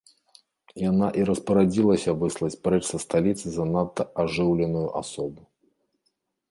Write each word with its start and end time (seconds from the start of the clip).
Яна 0.89 1.09
і 1.19 1.25
распарадзілася 1.29 2.15
выслаць 2.23 2.51
прэч 2.65 2.81
са 2.91 2.97
сталіцы 3.07 3.45
занадта 3.59 4.03
ажыўленую 4.27 4.87
асобу. 5.03 5.41